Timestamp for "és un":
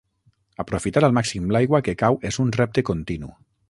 2.33-2.55